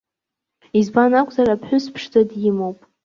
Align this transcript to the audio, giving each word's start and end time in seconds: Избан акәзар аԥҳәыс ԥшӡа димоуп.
Избан 0.79 1.11
акәзар 1.19 1.47
аԥҳәыс 1.49 1.85
ԥшӡа 1.93 2.21
димоуп. 2.29 2.79